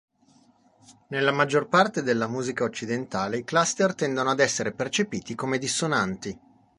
[1.09, 6.39] Nella maggior parte della musica occidentale, i cluster tendono ad essere percepiti come dissonanti.